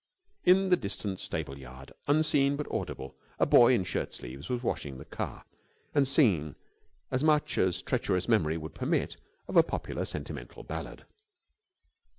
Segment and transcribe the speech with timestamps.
[0.45, 4.97] In the distant stable yard, unseen but audible, a boy in shirt sleeves was washing
[4.97, 5.45] the car
[5.93, 6.55] and singing
[7.11, 9.17] as much as treacherous memory would permit
[9.47, 11.05] of a popular sentimental ballad.